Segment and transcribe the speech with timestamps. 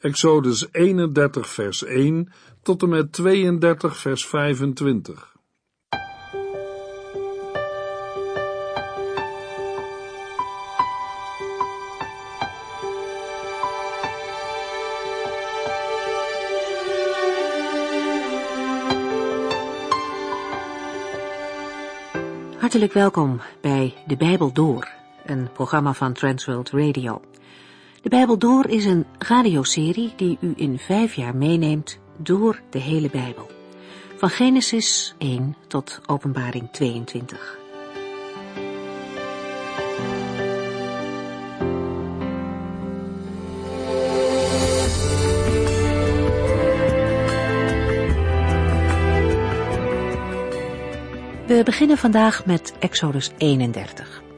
[0.00, 5.36] Exodus 31 vers 1 tot en met 32 vers 25.
[22.58, 24.88] Hartelijk welkom bij De Bijbel Door,
[25.24, 27.20] een programma van Transworld Radio.
[28.02, 33.10] De Bijbel Door is een radioserie die u in vijf jaar meeneemt door de hele
[33.10, 33.50] Bijbel.
[34.16, 37.58] Van Genesis 1 tot Openbaring 22.
[51.46, 54.29] We beginnen vandaag met Exodus 31.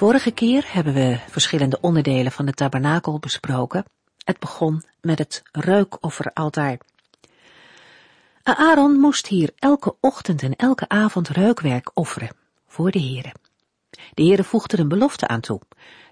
[0.00, 3.84] Vorige keer hebben we verschillende onderdelen van de tabernakel besproken.
[4.24, 6.78] Het begon met het reukofferaltaar.
[8.42, 13.32] Aaron moest hier elke ochtend en elke avond reukwerk offeren voor de Heere.
[14.14, 15.60] De Heere voegde een belofte aan toe.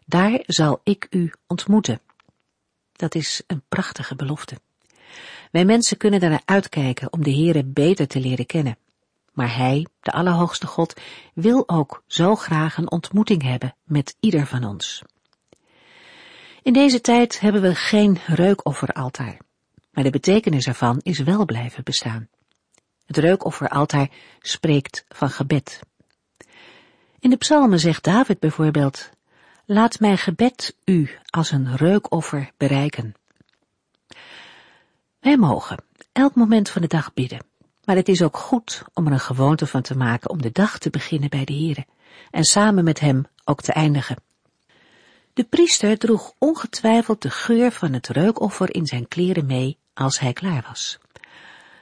[0.06, 2.00] Daar zal ik u ontmoeten.
[2.92, 4.56] Dat is een prachtige belofte.
[5.50, 8.78] Wij mensen kunnen daarnaar uitkijken om de Heere beter te leren kennen.
[9.38, 11.00] Maar Hij, de Allerhoogste God,
[11.34, 15.02] wil ook zo graag een ontmoeting hebben met ieder van ons.
[16.62, 19.36] In deze tijd hebben we geen reukofferaltaar,
[19.90, 22.28] maar de betekenis ervan is wel blijven bestaan.
[23.06, 25.80] Het reukofferaltaar spreekt van gebed.
[27.18, 29.10] In de psalmen zegt David bijvoorbeeld,
[29.64, 33.14] laat mijn gebed u als een reukoffer bereiken.
[35.20, 37.56] Wij mogen elk moment van de dag bidden.
[37.88, 40.78] Maar het is ook goed om er een gewoonte van te maken om de dag
[40.78, 41.86] te beginnen bij de Heere
[42.30, 44.16] en samen met hem ook te eindigen.
[45.32, 50.32] De priester droeg ongetwijfeld de geur van het reukoffer in zijn kleren mee als hij
[50.32, 50.98] klaar was.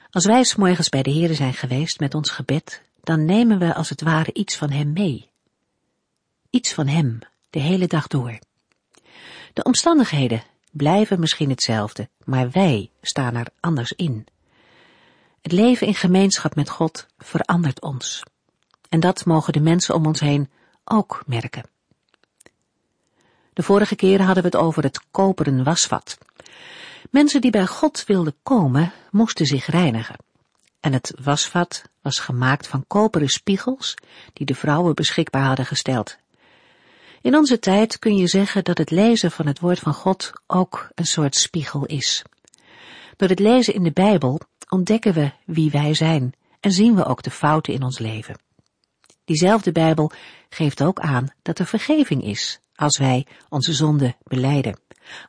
[0.09, 3.73] Als wij s morgens bij de Heere zijn geweest met ons gebed, dan nemen we
[3.73, 5.29] als het ware iets van hem mee.
[6.49, 7.19] Iets van hem,
[7.49, 8.39] de hele dag door.
[9.53, 14.27] De omstandigheden blijven misschien hetzelfde, maar wij staan er anders in.
[15.47, 18.23] Het leven in gemeenschap met God verandert ons.
[18.89, 20.49] En dat mogen de mensen om ons heen
[20.83, 21.63] ook merken.
[23.53, 26.17] De vorige keren hadden we het over het koperen wasvat.
[27.09, 30.15] Mensen die bij God wilden komen, moesten zich reinigen.
[30.79, 33.93] En het wasvat was gemaakt van koperen spiegels
[34.33, 36.17] die de vrouwen beschikbaar hadden gesteld.
[37.21, 40.89] In onze tijd kun je zeggen dat het lezen van het woord van God ook
[40.95, 42.23] een soort spiegel is.
[43.15, 47.23] Door het lezen in de Bijbel ontdekken we wie wij zijn en zien we ook
[47.23, 48.39] de fouten in ons leven.
[49.25, 50.11] Diezelfde Bijbel
[50.49, 54.79] geeft ook aan dat er vergeving is als wij onze zonde beleiden,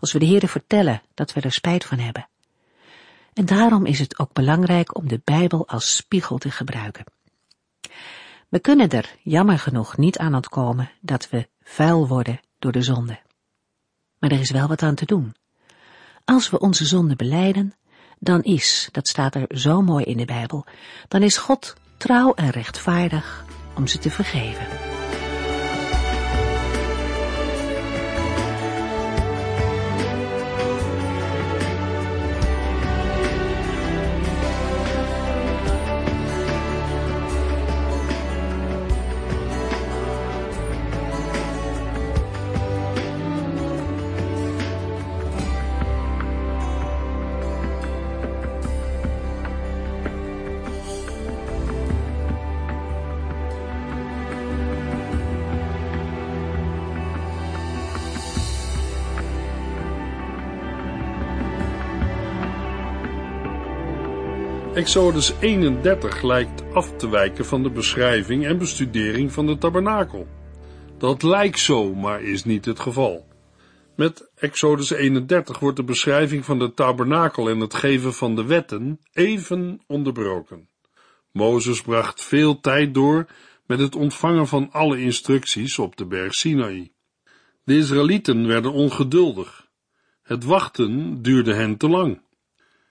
[0.01, 2.29] als we de Heer vertellen dat we er spijt van hebben.
[3.33, 7.05] En daarom is het ook belangrijk om de Bijbel als spiegel te gebruiken.
[8.49, 13.21] We kunnen er, jammer genoeg, niet aan ontkomen dat we vuil worden door de zonde.
[14.19, 15.35] Maar er is wel wat aan te doen.
[16.25, 17.75] Als we onze zonde beleiden,
[18.19, 20.65] dan is, dat staat er zo mooi in de Bijbel,
[21.09, 24.98] dan is God trouw en rechtvaardig om ze te vergeven.
[64.79, 70.27] Exodus 31 lijkt af te wijken van de beschrijving en bestudering van de tabernakel.
[70.99, 73.27] Dat lijkt zo, maar is niet het geval.
[73.97, 78.99] Met Exodus 31 wordt de beschrijving van de tabernakel en het geven van de wetten
[79.13, 80.69] even onderbroken.
[81.33, 83.27] Mozes bracht veel tijd door
[83.67, 86.93] met het ontvangen van alle instructies op de berg Sinaï.
[87.65, 89.69] De Israëlieten werden ongeduldig.
[90.23, 92.27] Het wachten duurde hen te lang.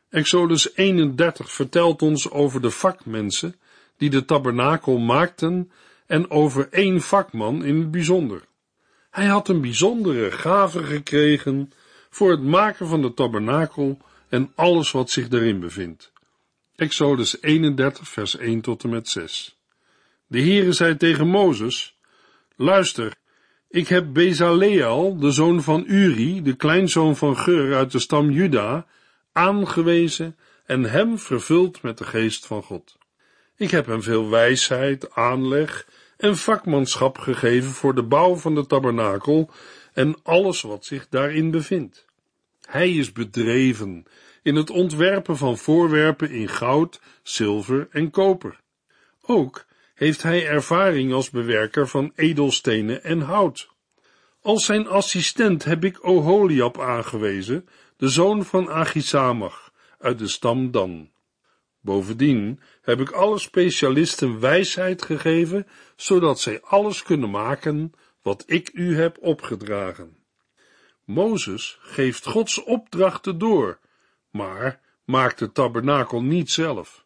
[0.09, 3.55] Exodus 31 vertelt ons over de vakmensen
[3.97, 5.71] die de tabernakel maakten
[6.05, 8.41] en over één vakman in het bijzonder.
[9.09, 11.71] Hij had een bijzondere gave gekregen
[12.09, 13.97] voor het maken van de tabernakel
[14.29, 16.11] en alles wat zich daarin bevindt.
[16.75, 19.57] Exodus 31 vers 1 tot en met 6.
[20.27, 21.97] De Heere zei tegen Mozes,
[22.55, 23.15] luister,
[23.69, 28.85] Ik heb Bezaleel, de zoon van Uri, de kleinzoon van Geur uit de stam Juda,
[29.37, 32.97] aangewezen en hem vervuld met de geest van God.
[33.55, 35.87] Ik heb hem veel wijsheid, aanleg
[36.17, 39.51] en vakmanschap gegeven voor de bouw van de tabernakel
[39.93, 42.05] en alles wat zich daarin bevindt.
[42.61, 44.05] Hij is bedreven
[44.41, 48.59] in het ontwerpen van voorwerpen in goud, zilver en koper.
[49.21, 53.69] Ook heeft hij ervaring als bewerker van edelstenen en hout.
[54.41, 57.67] Als zijn assistent heb ik Oholiab aangewezen,
[57.97, 61.11] de zoon van Achisamach, uit de stam Dan.
[61.79, 68.97] Bovendien heb ik alle specialisten wijsheid gegeven, zodat zij alles kunnen maken wat ik u
[68.97, 70.17] heb opgedragen.
[71.03, 73.79] Mozes geeft Gods opdrachten door,
[74.29, 77.05] maar maakt de tabernakel niet zelf.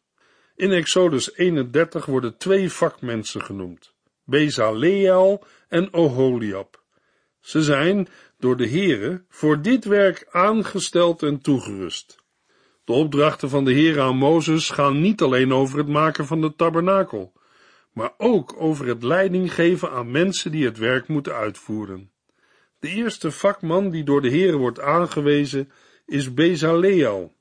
[0.56, 3.94] In Exodus 31 worden twee vakmensen genoemd,
[4.24, 6.84] Bezaleel en Oholiab.
[7.40, 8.08] Ze zijn
[8.42, 12.18] door de Heere voor dit werk aangesteld en toegerust.
[12.84, 16.56] De opdrachten van de Heer aan Mozes gaan niet alleen over het maken van de
[16.56, 17.34] tabernakel,
[17.94, 22.12] maar ook over het leiding geven aan mensen die het werk moeten uitvoeren.
[22.80, 25.72] De eerste vakman die door de Heer wordt aangewezen
[26.06, 27.34] is Bezaleel.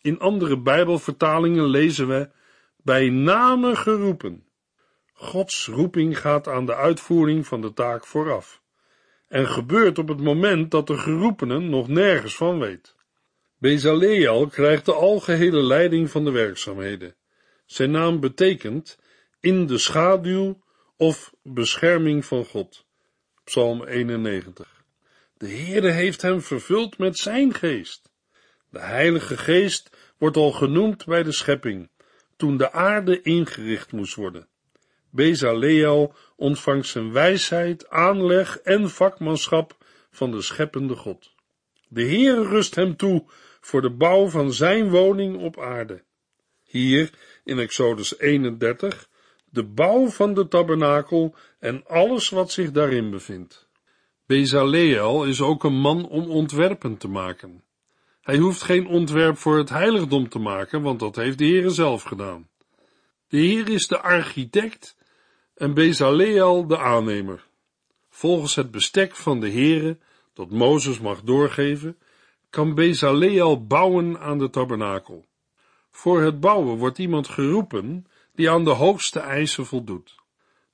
[0.00, 2.30] In andere Bijbelvertalingen lezen we
[2.76, 4.44] bij name geroepen.
[5.12, 8.57] Gods roeping gaat aan de uitvoering van de taak vooraf
[9.28, 12.94] en gebeurt op het moment dat de geroepenen nog nergens van weet.
[13.58, 17.14] Bezaleel krijgt de algehele leiding van de werkzaamheden.
[17.66, 18.98] Zijn naam betekent
[19.40, 20.62] in de schaduw
[20.96, 22.86] of bescherming van God.
[23.44, 24.84] Psalm 91.
[25.36, 28.10] De Heere heeft hem vervuld met zijn geest.
[28.70, 31.90] De Heilige Geest wordt al genoemd bij de schepping,
[32.36, 34.48] toen de aarde ingericht moest worden.
[35.10, 39.76] Bezaleel ontvangt zijn wijsheid, aanleg en vakmanschap
[40.10, 41.30] van de scheppende God.
[41.88, 43.24] De Heere rust hem toe
[43.60, 46.02] voor de bouw van zijn woning op aarde.
[46.62, 47.10] Hier
[47.44, 49.08] in Exodus 31
[49.50, 53.68] de bouw van de tabernakel en alles wat zich daarin bevindt.
[54.26, 57.64] Bezaleel is ook een man om ontwerpen te maken.
[58.20, 62.02] Hij hoeft geen ontwerp voor het heiligdom te maken, want dat heeft de Heere zelf
[62.02, 62.48] gedaan.
[63.28, 64.96] De Heer is de architect
[65.58, 67.46] en Bezaleel de aannemer.
[68.08, 69.98] Volgens het bestek van de Heere,
[70.34, 71.98] dat Mozes mag doorgeven,
[72.50, 75.26] kan Bezaleel bouwen aan de tabernakel.
[75.90, 80.14] Voor het bouwen wordt iemand geroepen die aan de hoogste eisen voldoet.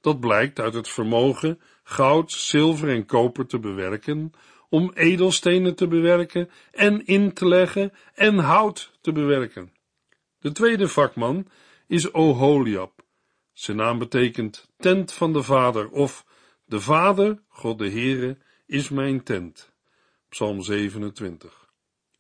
[0.01, 4.33] Dat blijkt uit het vermogen goud, zilver en koper te bewerken,
[4.69, 9.73] om edelstenen te bewerken en in te leggen en hout te bewerken.
[10.39, 11.47] De tweede vakman
[11.87, 13.04] is Oholiab.
[13.55, 16.25] Zijn naam betekent tent van de Vader of
[16.65, 18.37] de Vader, God de Heere,
[18.67, 19.73] is mijn tent.
[20.29, 21.69] Psalm 27.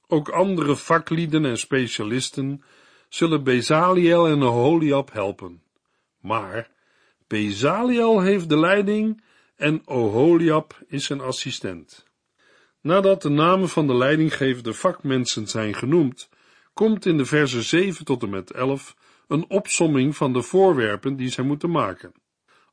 [0.06, 2.62] Ook andere vaklieden en specialisten
[3.08, 5.62] zullen Bezaliel en Oholiab helpen.
[6.20, 6.70] Maar
[7.26, 9.22] Bezaliel heeft de leiding
[9.56, 12.04] en Oholiab is zijn assistent.
[12.80, 16.28] Nadat de namen van de leidinggevende vakmensen zijn genoemd,
[16.74, 18.96] komt in de versen 7 tot en met 11
[19.28, 22.12] een opsomming van de voorwerpen die zij moeten maken.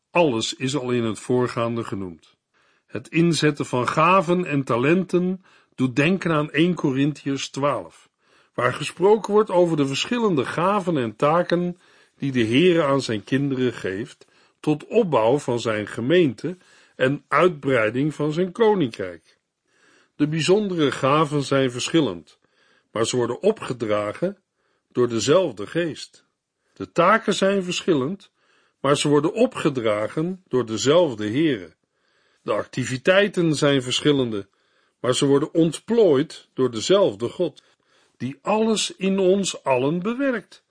[0.09, 2.37] Alles is al in het voorgaande genoemd.
[2.85, 5.43] Het inzetten van gaven en talenten
[5.75, 8.09] doet denken aan 1 Corinthiërs 12,
[8.53, 11.77] waar gesproken wordt over de verschillende gaven en taken
[12.17, 14.25] die de Heere aan zijn kinderen geeft,
[14.59, 16.57] tot opbouw van zijn gemeente
[16.95, 19.39] en uitbreiding van zijn koninkrijk.
[20.15, 22.39] De bijzondere gaven zijn verschillend,
[22.91, 24.37] maar ze worden opgedragen
[24.91, 26.29] door dezelfde geest.
[26.81, 28.31] De taken zijn verschillend,
[28.79, 31.73] maar ze worden opgedragen door dezelfde Heere.
[32.41, 34.47] De activiteiten zijn verschillende,
[34.99, 37.63] maar ze worden ontplooid door dezelfde God,
[38.17, 40.63] die alles in ons allen bewerkt.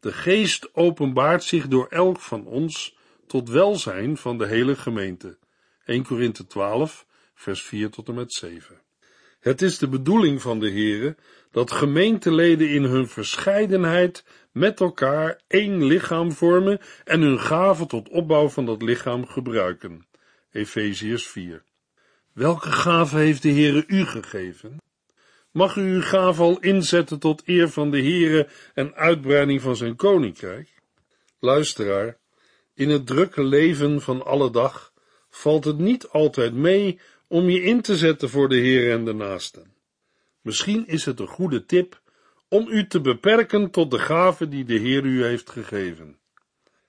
[0.00, 2.96] De geest openbaart zich door elk van ons
[3.26, 5.38] tot welzijn van de hele gemeente.
[5.84, 8.80] 1 Korinthe 12, vers 4 tot en met 7.
[9.40, 11.16] Het is de bedoeling van de Heere
[11.50, 14.24] dat gemeenteleden in hun verscheidenheid
[14.56, 20.06] met elkaar één lichaam vormen en hun gaven tot opbouw van dat lichaam gebruiken.
[20.50, 21.62] Efeziërs 4.
[22.32, 24.76] Welke gave heeft de Heere u gegeven?
[25.50, 29.96] Mag u uw gave al inzetten tot eer van de Heere en uitbreiding van zijn
[29.96, 30.68] koninkrijk?
[31.38, 32.16] Luisteraar,
[32.74, 34.92] in het drukke leven van alle dag
[35.28, 39.14] valt het niet altijd mee om je in te zetten voor de Heer en de
[39.14, 39.74] naasten.
[40.40, 42.04] Misschien is het een goede tip
[42.48, 46.18] om u te beperken tot de gave die de Heer u heeft gegeven.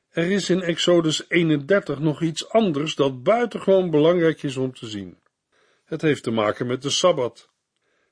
[0.10, 5.18] Er is in Exodus 31 nog iets anders dat buitengewoon belangrijk is om te zien.
[5.86, 7.50] Het heeft te maken met de Sabbat.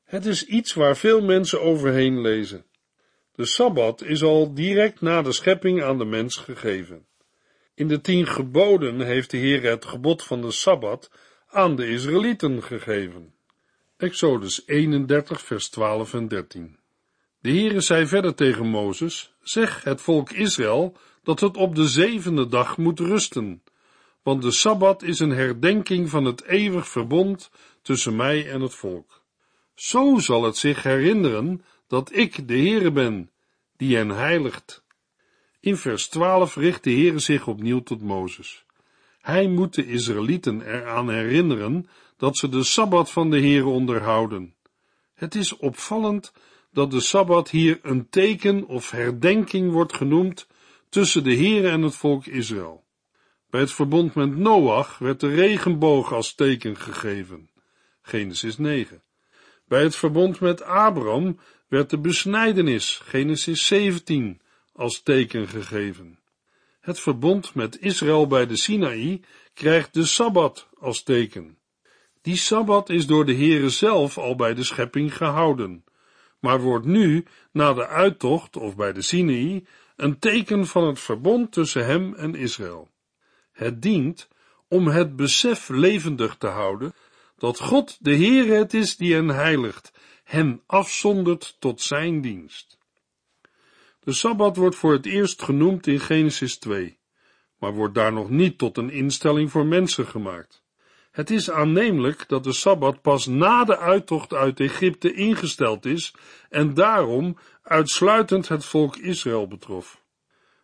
[0.04, 2.66] Het is iets waar veel mensen overheen lezen.
[3.32, 7.08] De Sabbat is al direct na de schepping aan de mens gegeven.
[7.74, 11.12] In de tien geboden heeft de Heer het gebod van de Sabbat
[11.48, 13.34] aan de Israëlieten gegeven.
[13.98, 16.84] Exodus 31 vers 12 en 13
[17.46, 22.48] De Heere zei verder tegen Mozes, zeg het volk Israël dat het op de zevende
[22.48, 23.64] dag moet rusten,
[24.24, 29.22] want de Sabbat is een herdenking van het eeuwig verbond tussen mij en het volk.
[29.76, 33.30] Zo zal het zich herinneren dat ik de Heere ben,
[33.78, 34.84] die hen heiligt.
[35.60, 38.66] In vers 12 richt de Heere zich opnieuw tot Mozes.
[39.22, 41.88] Hij moet de Israëlieten eraan herinneren
[42.18, 44.56] dat ze de Sabbat van de Heere onderhouden.
[45.14, 46.34] Het is opvallend
[46.76, 50.48] dat de Sabbat hier een teken of herdenking wordt genoemd
[50.90, 52.84] tussen de Heere en het volk Israël.
[53.50, 57.50] Bij het verbond met Noach werd de regenboog als teken gegeven.
[58.02, 59.04] Genesis 9.
[59.68, 64.42] Bij het verbond met Abraham werd de besnijdenis, Genesis 17,
[64.74, 66.20] als teken gegeven.
[66.80, 69.22] Het verbond met Israël bij de Sinaï
[69.54, 71.58] krijgt de Sabbat als teken.
[72.22, 75.84] Die Sabbat is door de Heere zelf al bij de schepping gehouden,
[76.40, 79.66] maar wordt nu, na de uittocht of bij de Sinaï,
[79.96, 82.90] een teken van het verbond tussen hem en Israël.
[83.52, 84.28] Het dient
[84.68, 86.94] om het besef levendig te houden
[87.38, 89.92] dat God de Heere het is die hen heiligt,
[90.24, 92.78] hen afzondert tot zijn dienst.
[94.00, 97.00] De Sabbat wordt voor het eerst genoemd in Genesis 2,
[97.58, 100.65] maar wordt daar nog niet tot een instelling voor mensen gemaakt.
[101.16, 106.14] Het is aannemelijk dat de Sabbat pas na de uittocht uit Egypte ingesteld is
[106.50, 110.04] en daarom uitsluitend het volk Israël betrof.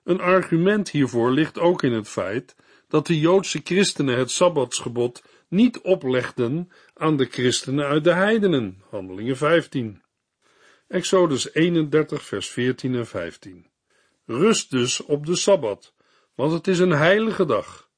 [0.04, 2.56] Een argument hiervoor ligt ook in het feit
[2.88, 9.38] dat de Joodse christenen het Sabbatsgebod niet oplegden aan de christenen uit de heidenen, handelingen
[9.38, 10.02] 15.
[10.88, 13.66] Exodus 31 vers 14 en 15.
[14.26, 15.94] Rust dus op de Sabbat,
[16.36, 17.90] want het is een heilige dag.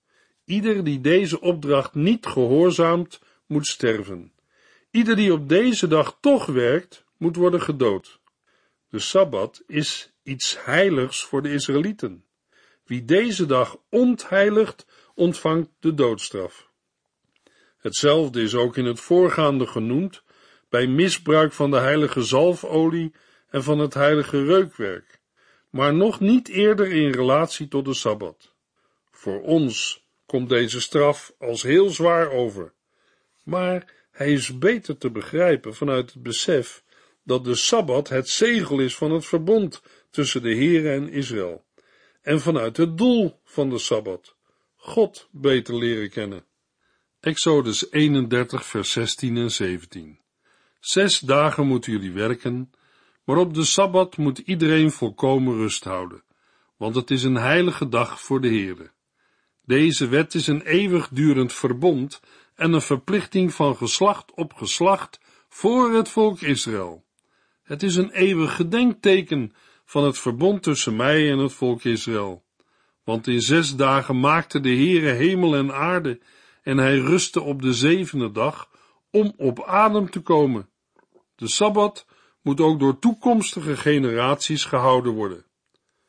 [0.46, 4.32] Ieder die deze opdracht niet gehoorzaamt, moet sterven.
[4.92, 8.20] Ieder die op deze dag toch werkt, moet worden gedood.
[8.90, 12.26] De Sabbat is iets heiligs voor de Israëlieten.
[12.86, 14.86] Wie deze dag ontheiligt,
[15.16, 16.70] ontvangt de doodstraf.
[17.78, 20.24] Hetzelfde is ook in het voorgaande genoemd
[20.70, 23.14] bij misbruik van de heilige zalfolie
[23.50, 25.20] en van het heilige reukwerk,
[25.70, 28.54] maar nog niet eerder in relatie tot de Sabbat.
[29.12, 32.74] Voor ons komt deze straf als heel zwaar over,
[33.44, 36.84] maar hij is beter te begrijpen vanuit het besef
[37.24, 41.65] dat de Sabbat het zegel is van het verbond tussen de Heere en Israël,
[42.22, 44.36] en vanuit het doel van de Sabbat,
[44.75, 46.46] God beter leren kennen.
[47.20, 50.20] Exodus 31 vers 16 en 17
[50.80, 52.72] Zes dagen moeten jullie werken,
[53.24, 56.24] maar op de Sabbat moet iedereen volkomen rust houden,
[56.77, 58.92] want het is een heilige dag voor de Heere.
[59.65, 62.22] Deze wet is een eeuwigdurend verbond
[62.55, 67.03] en een verplichting van geslacht op geslacht voor het volk Israël.
[67.63, 69.53] Het is een eeuwig gedenkteken
[69.86, 72.43] van het verbond tussen mij en het volk Israël.
[73.03, 76.20] Want in zes dagen maakte de Heere hemel en aarde
[76.62, 78.70] en hij rustte op de zevende dag
[79.12, 80.70] om op adem te komen.
[81.36, 82.05] De Sabbat
[82.41, 85.46] moet ook door toekomstige generaties gehouden worden.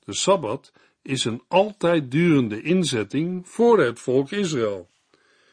[0.05, 0.73] De Sabbat
[1.05, 4.89] is een altijd durende inzetting voor het volk Israël.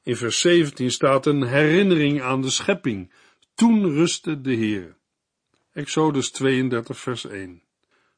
[0.03, 3.12] In vers 17 staat een herinnering aan de schepping.
[3.53, 4.96] Toen rustte de Heer.
[5.74, 7.62] Exodus 32 vers 1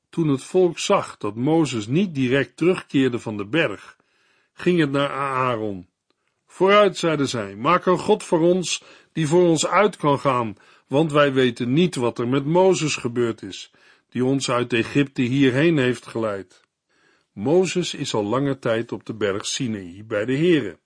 [0.09, 3.97] Toen het volk zag dat Mozes niet direct terugkeerde van de berg,
[4.53, 5.87] ging het naar Aaron.
[6.47, 11.11] Vooruit, zeiden zij, maak een God voor ons, die voor ons uit kan gaan, want
[11.11, 13.71] wij weten niet wat er met Mozes gebeurd is,
[14.09, 16.62] die ons uit Egypte hierheen heeft geleid.
[17.33, 20.79] Mozes is al lange tijd op de berg Sinai bij de Here.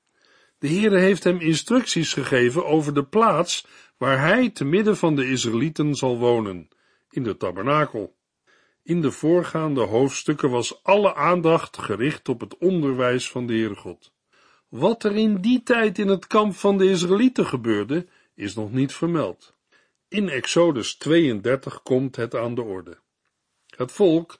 [0.57, 5.29] De Heere heeft hem instructies gegeven over de plaats waar hij te midden van de
[5.29, 6.69] Israëlieten zal wonen,
[7.09, 8.15] in de tabernakel.
[8.83, 14.11] In de voorgaande hoofdstukken was alle aandacht gericht op het onderwijs van de Heere God.
[14.67, 18.93] Wat er in die tijd in het kamp van de Israëlieten gebeurde, is nog niet
[18.93, 19.55] vermeld.
[20.07, 22.97] In Exodus 32 komt het aan de orde.
[23.75, 24.39] Het volk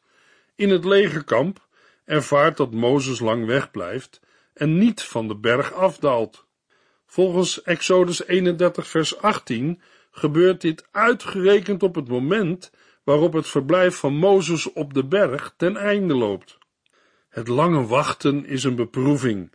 [0.56, 1.67] in het legerkamp
[2.08, 4.22] ervaart dat Mozes lang wegblijft
[4.54, 6.46] en niet van de berg afdaalt.
[7.06, 12.72] Volgens Exodus 31 vers 18 gebeurt dit uitgerekend op het moment
[13.04, 16.58] waarop het verblijf van Mozes op de berg ten einde loopt.
[17.30, 19.54] Het lange wachten is een beproeving,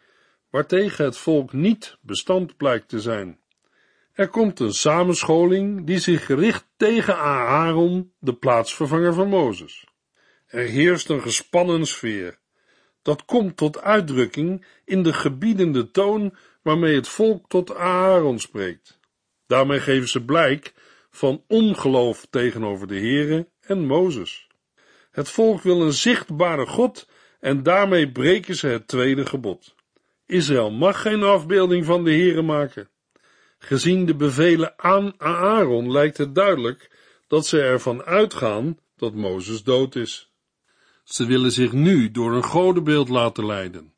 [0.51, 3.41] waartegen het volk niet bestand blijkt te zijn.
[4.13, 9.87] Er komt een samenscholing die zich richt tegen Aaron, de plaatsvervanger van Mozes.
[10.47, 12.41] Er heerst een gespannen sfeer.
[13.03, 19.01] Dat komt tot uitdrukking in de gebiedende toon waarmee het volk tot Aaron spreekt.
[19.47, 20.75] Daarmee geven ze blijk
[21.11, 24.47] van ongeloof tegenover de Heere en Mozes.
[25.11, 27.09] Het volk wil een zichtbare God
[27.41, 29.75] en daarmee breken ze het tweede gebod.
[30.27, 32.89] Israël mag geen afbeelding van de Heere maken.
[33.59, 36.91] Gezien de bevelen aan Aaron lijkt het duidelijk
[37.27, 40.32] dat ze ervan uitgaan dat Mozes dood is.
[41.03, 43.93] Ze willen zich nu door een godenbeeld laten leiden.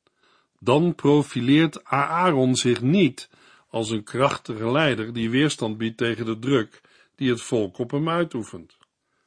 [0.59, 3.29] Dan profileert Aaron zich niet
[3.69, 6.81] als een krachtige leider die weerstand biedt tegen de druk
[7.17, 8.77] die het volk op hem uitoefent.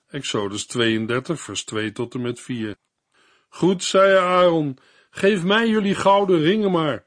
[0.07, 2.75] Exodus 32, vers 2 tot en met 4.
[3.49, 4.77] Goed, zei Aaron,
[5.09, 7.05] geef mij jullie gouden ringen maar.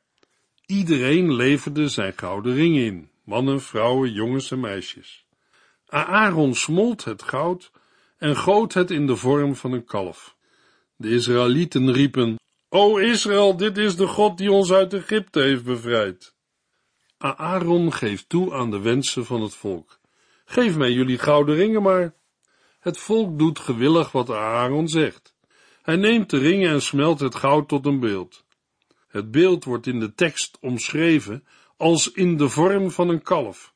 [0.66, 5.24] Iedereen leverde zijn gouden ringen in, mannen, vrouwen, jongens en meisjes.
[5.86, 7.70] Aaron smolt het goud
[8.18, 10.36] en goot het in de vorm van een kalf.
[11.00, 12.38] De Israëlieten riepen,
[12.68, 16.34] O Israël, dit is de God die ons uit Egypte heeft bevrijd.
[17.18, 19.98] Aaron geeft toe aan de wensen van het volk.
[20.44, 22.14] Geef mij jullie gouden ringen maar.
[22.80, 25.34] Het volk doet gewillig wat Aaron zegt.
[25.82, 28.44] Hij neemt de ringen en smelt het goud tot een beeld.
[29.08, 31.44] Het beeld wordt in de tekst omschreven
[31.76, 33.74] als in de vorm van een kalf.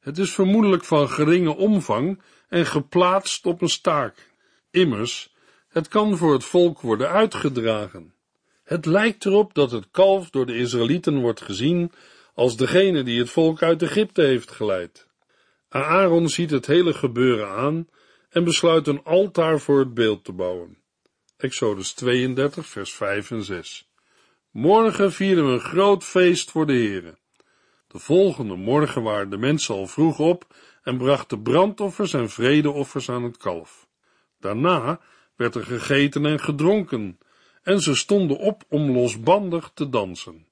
[0.00, 4.32] Het is vermoedelijk van geringe omvang en geplaatst op een staak.
[4.70, 5.29] Immers,
[5.70, 8.14] het kan voor het volk worden uitgedragen.
[8.64, 11.92] Het lijkt erop dat het kalf door de Israëlieten wordt gezien
[12.34, 15.08] als degene die het volk uit Egypte heeft geleid.
[15.68, 17.88] Aaron ziet het hele gebeuren aan
[18.30, 20.78] en besluit een altaar voor het beeld te bouwen.
[21.36, 23.88] Exodus 32, vers 5 en 6.
[24.50, 27.18] Morgen vieren we een groot feest voor de Heere.
[27.86, 33.22] De volgende morgen waren de mensen al vroeg op en brachten brandoffers en vredeoffers aan
[33.22, 33.88] het kalf.
[34.38, 35.00] Daarna
[35.40, 37.18] werd er gegeten en gedronken,
[37.62, 40.46] en ze stonden op om losbandig te dansen.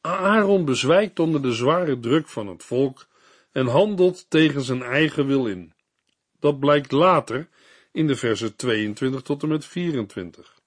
[0.00, 3.06] Aaron bezwijkt onder de zware druk van het volk
[3.52, 5.72] en handelt tegen zijn eigen wil in.
[6.40, 7.48] Dat blijkt later
[7.92, 10.60] in de versen 22 tot en met 24.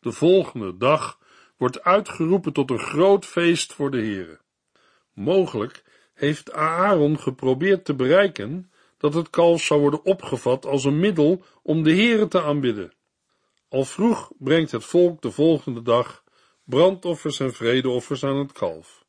[0.00, 1.18] De volgende dag
[1.56, 4.40] wordt uitgeroepen tot een groot feest voor de Heere.
[5.12, 8.70] Mogelijk heeft Aaron geprobeerd te bereiken
[9.04, 12.92] dat het kalf zou worden opgevat als een middel om de Heere te aanbidden.
[13.68, 16.24] Al vroeg brengt het volk de volgende dag
[16.64, 19.04] brandoffers en vredeoffers aan het kalf.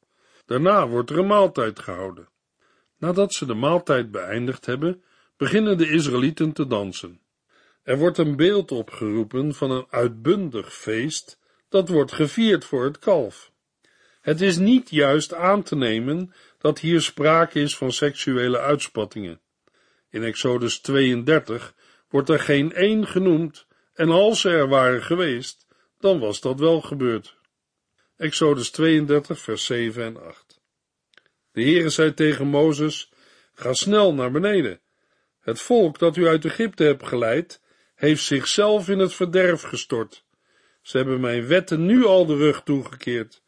[0.45, 2.29] Daarna wordt er een maaltijd gehouden.
[2.97, 5.03] Nadat ze de maaltijd beëindigd hebben,
[5.37, 7.21] beginnen de Israëlieten te dansen.
[7.83, 13.51] Er wordt een beeld opgeroepen van een uitbundig feest dat wordt gevierd voor het kalf.
[14.21, 19.43] Het is niet juist aan te nemen dat hier sprake is van seksuele uitspattingen.
[20.15, 21.73] In Exodus 32
[22.09, 25.67] wordt er geen één genoemd, en als ze er waren geweest,
[25.99, 27.37] dan was dat wel gebeurd.
[28.17, 30.61] Exodus 32, vers 7 en 8.
[31.51, 33.11] De Heere zei tegen Mozes,
[33.53, 34.79] ga snel naar beneden.
[35.39, 37.61] Het volk dat u uit Egypte hebt geleid,
[37.95, 40.25] heeft zichzelf in het verderf gestort.
[40.81, 43.41] Ze hebben mijn wetten nu al de rug toegekeerd.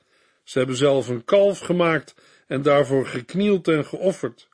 [0.43, 2.15] Ze hebben zelf een kalf gemaakt
[2.47, 4.47] en daarvoor geknield en geofferd.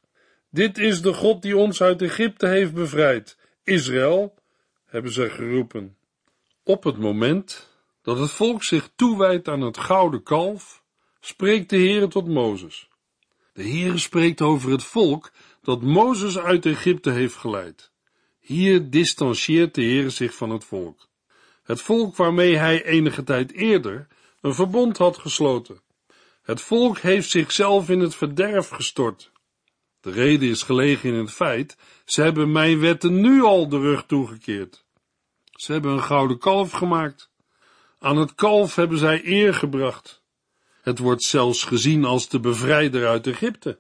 [0.54, 3.38] Dit is de God die ons uit Egypte heeft bevrijd.
[3.64, 4.34] Israël,
[4.86, 5.98] hebben ze geroepen.
[6.64, 7.70] Op het moment
[8.02, 10.84] dat het volk zich toewijdt aan het gouden kalf,
[11.20, 12.90] spreekt de Heere tot Mozes.
[13.54, 17.92] De Heere spreekt over het volk dat Mozes uit Egypte heeft geleid.
[18.40, 21.10] Hier distancieert de Heere zich van het volk.
[21.64, 24.08] Het volk waarmee hij enige tijd eerder
[24.42, 25.82] een verbond had gesloten.
[26.42, 29.32] Het volk heeft zichzelf in het verderf gestort.
[30.04, 34.06] De reden is gelegen in het feit, ze hebben mijn wetten nu al de rug
[34.06, 34.86] toegekeerd.
[35.52, 37.32] Ze hebben een gouden kalf gemaakt.
[38.00, 40.22] Aan het kalf hebben zij eer gebracht.
[40.82, 43.80] Het wordt zelfs gezien als de bevrijder uit Egypte.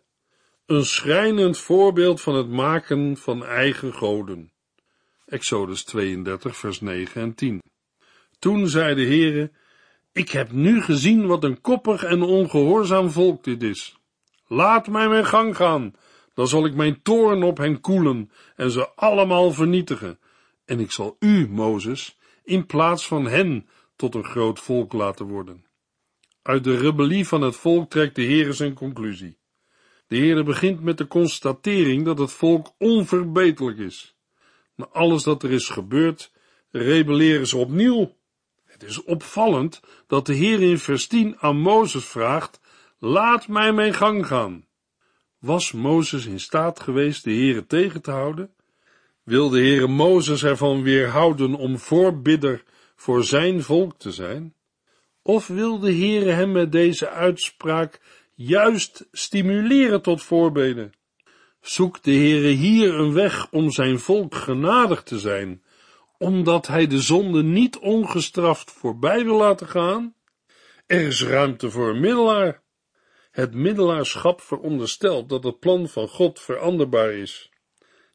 [0.65, 4.51] Een schrijnend voorbeeld van het maken van eigen goden.
[5.25, 7.61] Exodus 32, vers 9 en 10.
[8.39, 9.51] Toen zei de Heere,
[10.11, 13.97] ik heb nu gezien wat een koppig en ongehoorzaam volk dit is.
[14.47, 15.93] Laat mij mijn gang gaan,
[16.33, 20.19] dan zal ik mijn toorn op hen koelen en ze allemaal vernietigen.
[20.65, 25.65] En ik zal u, Mozes, in plaats van hen tot een groot volk laten worden.
[26.41, 29.37] Uit de rebellie van het volk trekt de Heere zijn conclusie.
[30.07, 34.15] De Heere begint met de constatering dat het volk onverbeterlijk is.
[34.75, 36.31] Na alles dat er is gebeurd,
[36.71, 38.15] rebelleren ze opnieuw
[38.65, 42.59] Het is opvallend dat de Heer in vers 10 aan Mozes vraagt,
[42.99, 44.65] laat mij mijn gang gaan.
[45.43, 48.53] Was Mozes in staat geweest de Heere tegen te houden?
[49.23, 52.63] Wil de Heere Mozes ervan weerhouden om voorbidder
[52.95, 54.53] voor zijn volk te zijn?
[55.21, 58.01] Of wil de Heere hem met deze uitspraak
[58.33, 60.93] juist stimuleren tot voorbeden?
[61.61, 65.63] Zoekt de Heere hier een weg om zijn volk genadig te zijn,
[66.17, 70.15] omdat hij de zonde niet ongestraft voorbij wil laten gaan?
[70.85, 72.62] Er is ruimte voor een middelaar.
[73.33, 77.49] Het middelaarschap veronderstelt dat het plan van God veranderbaar is.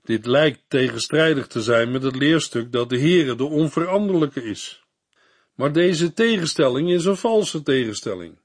[0.04, 4.84] Dit lijkt tegenstrijdig te zijn met het leerstuk dat de Heere de onveranderlijke is.
[5.54, 8.38] Maar deze tegenstelling is een valse tegenstelling.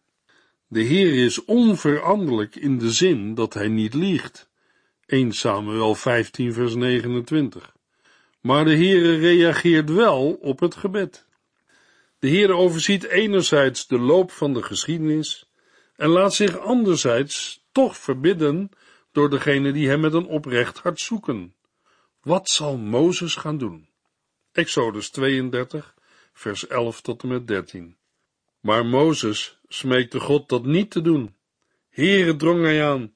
[0.67, 4.49] De Heer is onveranderlijk in de zin dat hij niet liegt.
[5.05, 7.75] 1 Samuel 15 vers 29.
[8.41, 11.25] Maar de Heere reageert wel op het gebed.
[12.19, 15.51] De Heer overziet enerzijds de loop van de geschiedenis
[15.95, 18.69] en laat zich anderzijds toch verbidden
[19.11, 21.55] door degene die hem met een oprecht hart zoeken.
[22.21, 23.87] Wat zal Mozes gaan doen?
[24.51, 25.95] Exodus 32,
[26.33, 27.97] vers 11 tot en met 13.
[28.59, 31.35] Maar Mozes smeekte God dat niet te doen.
[31.89, 33.11] Heere drong hij aan,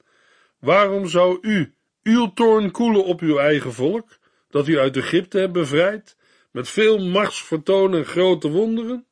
[0.58, 4.18] waarom zou u uw toorn koelen op uw eigen volk,
[4.50, 6.16] dat u uit Egypte hebt bevrijd,
[6.50, 9.06] met veel machtsvertoon en grote wonderen?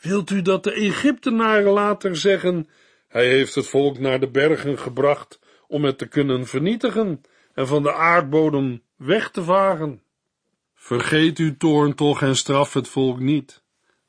[0.00, 2.68] Wilt u dat de Egyptenaren later zeggen,
[3.12, 7.20] hij heeft het volk naar de bergen gebracht om het te kunnen vernietigen
[7.54, 10.02] en van de aardbodem weg te vagen?
[10.74, 13.62] Vergeet uw toorn toch en straf het volk niet.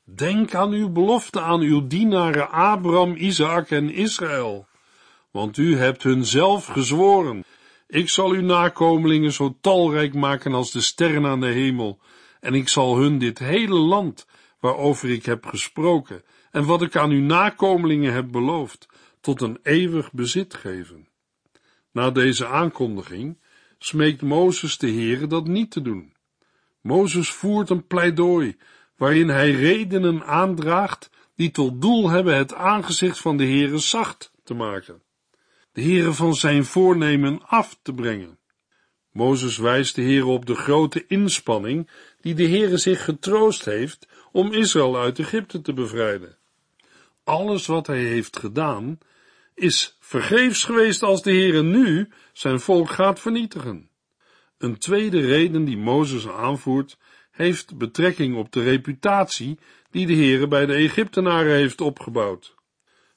[0.04, 4.66] Denk aan uw belofte aan uw dienaren Abraham, Isaac en Israël,
[5.30, 7.44] want u hebt hun zelf gezworen.
[7.86, 11.98] Ik zal uw nakomelingen zo talrijk maken als de sterren aan de hemel,
[12.40, 14.26] en ik zal hun dit hele land,
[14.60, 18.86] waarover ik heb gesproken, en wat ik aan uw nakomelingen heb beloofd,
[19.24, 21.08] tot een eeuwig bezit geven.
[21.92, 23.38] Na deze aankondiging
[23.78, 26.12] smeekt Mozes de Heere dat niet te doen.
[26.80, 28.56] Mozes voert een pleidooi,
[28.96, 34.54] waarin hij redenen aandraagt die tot doel hebben het aangezicht van de Heere zacht te
[34.54, 35.02] maken,
[35.72, 38.38] de Heere van zijn voornemen af te brengen.
[39.12, 44.52] Mozes wijst de Heere op de grote inspanning die de Heere zich getroost heeft om
[44.52, 46.36] Israël uit Egypte te bevrijden.
[47.24, 48.98] Alles wat hij heeft gedaan,
[49.54, 53.88] is vergeefs geweest als de Heere nu zijn volk gaat vernietigen.
[54.58, 56.98] Een tweede reden die Mozes aanvoert,
[57.30, 59.58] heeft betrekking op de reputatie
[59.90, 62.54] die de Heere bij de Egyptenaren heeft opgebouwd.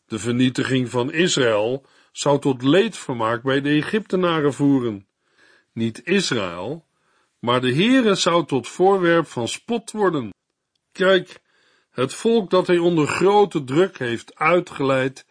[0.08, 5.08] De vernietiging van Israël zou tot leedvermaak bij de Egyptenaren voeren.
[5.74, 6.86] Niet Israël,
[7.40, 10.30] maar de Heere zou tot voorwerp van spot worden.
[10.92, 11.40] Kijk,
[11.92, 15.26] het volk dat hij onder grote druk heeft uitgeleid,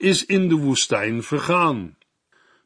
[0.00, 1.96] is in de woestijn vergaan.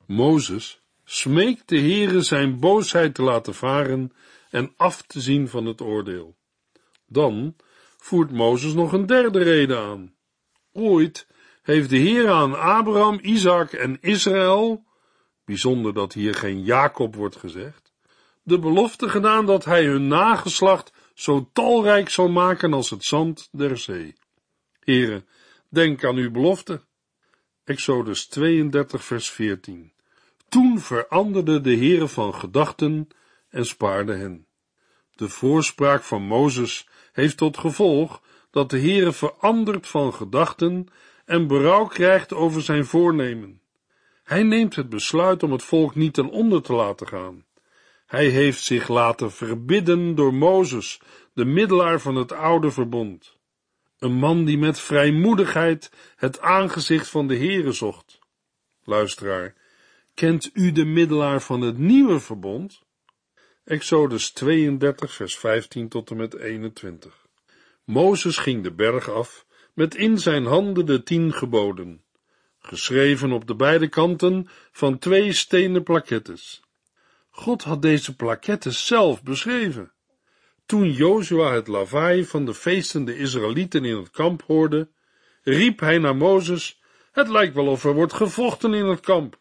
[0.07, 4.13] Mozes smeekt de Heere zijn boosheid te laten varen
[4.51, 6.37] en af te zien van het oordeel.
[7.07, 7.57] Dan
[7.97, 10.15] voert Mozes nog een derde reden aan.
[10.73, 11.27] Ooit
[11.63, 14.85] heeft de Heer aan Abraham, Isaac en Israël,
[15.45, 17.93] bijzonder dat hier geen Jacob wordt gezegd,
[18.43, 23.79] de belofte gedaan dat hij hun nageslacht zo talrijk zal maken als het zand der
[23.79, 24.15] zee.
[24.81, 25.27] Heren,
[25.69, 26.81] denk aan uw belofte.
[27.65, 29.93] Exodus 32 vers 14.
[30.49, 33.09] Toen veranderde de Heere van gedachten
[33.49, 34.47] en spaarde hen.
[35.15, 40.87] De voorspraak van Mozes heeft tot gevolg dat de Heere verandert van gedachten
[41.25, 43.61] en berouw krijgt over zijn voornemen.
[44.25, 47.45] Hij neemt het besluit om het volk niet ten onder te laten gaan.
[48.07, 51.01] Hij heeft zich laten verbidden door Mozes,
[51.33, 53.37] de middelaar van het oude verbond.
[53.99, 58.19] Een man die met vrijmoedigheid het aangezicht van de Heere zocht.
[58.83, 59.55] Luisteraar,
[60.15, 62.83] kent u de middelaar van het nieuwe verbond?
[63.65, 67.27] Exodus 32, vers 15 tot en met 21.
[67.85, 72.05] Mozes ging de berg af, met in zijn handen de tien geboden,
[72.59, 76.63] geschreven op de beide kanten van twee stenen plakettes.
[77.31, 79.94] God had deze plakettes zelf beschreven.
[80.67, 84.89] Toen Jozua het lawaai van de feestende Israëlieten in het kamp hoorde,
[85.43, 86.81] riep hij naar Mozes,
[87.13, 89.39] het lijkt wel of er wordt gevochten in het kamp.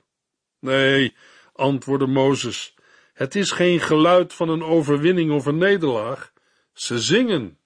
[0.60, 1.16] Nee,
[1.54, 2.76] antwoordde Mozes,
[3.14, 6.34] het is geen geluid van een overwinning of een nederlaag.
[6.74, 7.58] Ze zingen.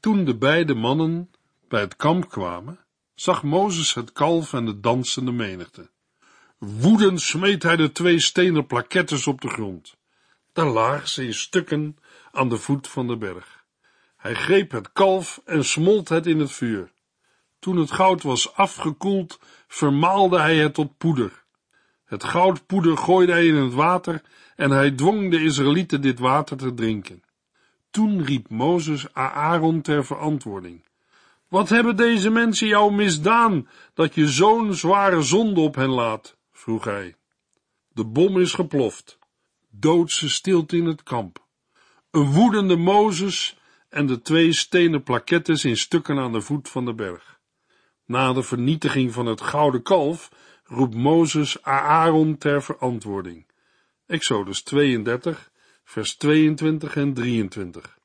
[0.00, 1.30] Toen de beide mannen
[1.68, 2.78] bij het kamp kwamen,
[3.14, 5.90] zag Mozes het kalf en de dansende menigte.
[6.58, 9.96] Woedend smeet hij de twee stenen plakettes op de grond.
[10.52, 11.96] Daar lagen ze in stukken
[12.32, 13.64] aan de voet van de berg.
[14.16, 16.92] Hij greep het kalf en smolt het in het vuur.
[17.58, 21.44] Toen het goud was afgekoeld, vermaalde hij het tot poeder.
[22.04, 24.22] Het goudpoeder gooide hij in het water
[24.56, 27.22] en hij dwong de Israëlieten dit water te drinken.
[27.90, 30.86] Toen riep Mozes Aaron ter verantwoording.
[31.48, 36.36] Wat hebben deze mensen jou misdaan, dat je zo'n zware zonde op hen laat?
[36.52, 37.16] vroeg hij.
[37.88, 39.18] De bom is geploft.
[39.70, 41.46] Doodse stilte in het kamp.
[42.10, 46.94] Een woedende Mozes en de twee stenen plakettes in stukken aan de voet van de
[46.94, 47.40] berg.
[48.04, 50.30] Na de vernietiging van het gouden kalf
[50.64, 53.46] roept Mozes Aaron ter verantwoording.
[54.06, 55.50] Exodus 32,
[55.84, 57.98] vers 22 en 23.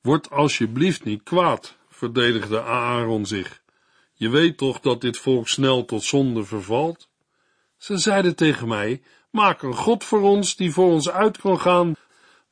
[0.00, 3.62] Word alsjeblieft niet kwaad, verdedigde Aaron zich.
[4.12, 7.08] Je weet toch dat dit volk snel tot zonde vervalt?
[7.76, 11.94] Ze zeiden tegen mij, maak een God voor ons die voor ons uit kan gaan,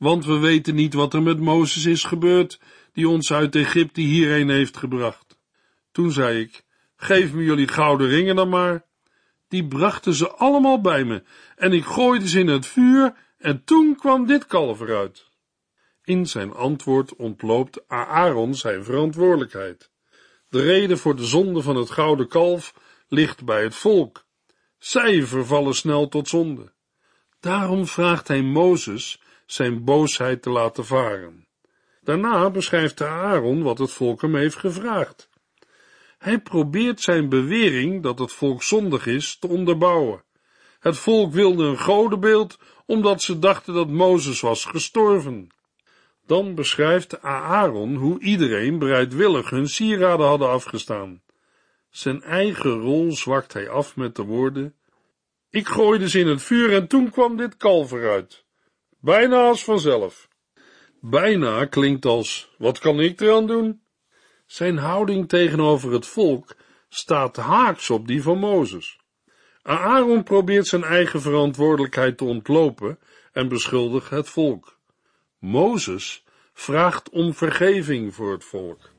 [0.01, 2.59] want we weten niet wat er met Mozes is gebeurd,
[2.93, 5.39] die ons uit Egypte hierheen heeft gebracht.
[5.91, 6.63] Toen zei ik,
[6.95, 8.85] geef me jullie gouden ringen dan maar.
[9.47, 11.23] Die brachten ze allemaal bij me,
[11.55, 15.25] en ik gooide ze in het vuur, en toen kwam dit kalf eruit.
[16.03, 19.91] In zijn antwoord ontloopt Aaron zijn verantwoordelijkheid.
[20.49, 22.73] De reden voor de zonde van het gouden kalf
[23.07, 24.25] ligt bij het volk.
[24.77, 26.73] Zij vervallen snel tot zonde.
[27.39, 29.21] Daarom vraagt hij Mozes
[29.53, 31.47] zijn boosheid te laten varen.
[32.01, 35.29] Daarna beschrijft Aaron wat het volk hem heeft gevraagd.
[36.17, 40.23] Hij probeert zijn bewering dat het volk zondig is te onderbouwen.
[40.79, 45.49] Het volk wilde een godenbeeld omdat ze dachten dat Mozes was gestorven.
[46.25, 51.21] Dan beschrijft Aaron hoe iedereen bereidwillig hun sieraden hadden afgestaan.
[51.89, 54.75] Zijn eigen rol zwakt hij af met de woorden:
[55.49, 58.40] Ik gooide ze in het vuur en toen kwam dit kalf eruit.
[59.01, 60.27] Bijna als vanzelf.
[60.99, 63.81] Bijna klinkt als: Wat kan ik eraan doen?
[64.45, 66.55] Zijn houding tegenover het volk
[66.89, 68.99] staat haaks op die van Mozes.
[69.61, 72.99] Aaron probeert zijn eigen verantwoordelijkheid te ontlopen
[73.31, 74.77] en beschuldigt het volk.
[75.39, 78.89] Mozes vraagt om vergeving voor het volk.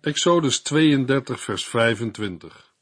[0.00, 2.74] Exodus 32, vers 25.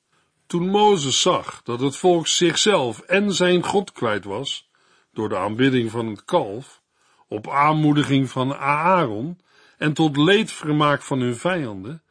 [0.47, 4.71] Toen Mozes zag dat het volk zichzelf en zijn God kwijt was,
[5.13, 6.83] door de aanbidding van het kalf,
[7.29, 9.39] op aanmoediging van Aaron
[9.79, 12.03] en tot leedvermaak van hun vijanden,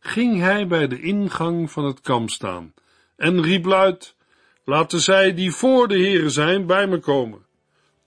[0.00, 2.74] ging hij bij de ingang van het kamp staan
[3.16, 4.16] en riep luid,
[4.64, 7.46] laten zij die voor de heren zijn bij me komen.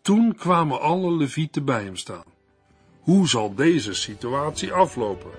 [0.02, 2.34] Toen kwamen alle levieten bij hem staan.
[3.00, 5.32] Hoe zal deze situatie aflopen?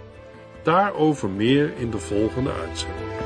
[0.62, 3.25] Daarover meer in de volgende uitzending.